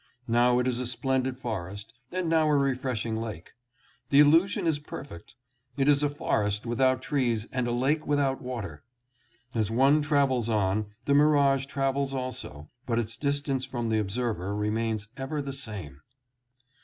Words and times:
Now 0.27 0.57
it 0.57 0.67
is 0.67 0.79
a 0.79 0.87
splendid 0.87 1.37
forest 1.39 1.93
and 2.11 2.27
now 2.27 2.47
a 2.49 2.55
refreshing 2.57 3.17
lake. 3.17 3.51
The 4.09 4.19
illusion 4.19 4.65
is 4.65 4.79
per 4.79 5.03
fect. 5.03 5.35
It 5.77 5.87
is 5.87 6.01
a 6.01 6.09
forest 6.09 6.65
without 6.65 7.03
trees 7.03 7.45
and 7.51 7.67
a 7.67 7.71
lake 7.71 8.07
without 8.07 8.41
water. 8.41 8.83
As 9.53 9.69
one 9.69 10.01
travels 10.01 10.49
on, 10.49 10.87
the 11.05 11.13
mirage 11.13 11.67
travels 11.67 12.15
also, 12.15 12.71
but 12.87 12.97
its 12.97 13.15
distance 13.15 13.63
from 13.63 13.89
the 13.89 13.99
observer 13.99 14.55
remains 14.55 15.07
ever 15.17 15.39
the 15.39 15.53
same. 15.53 16.01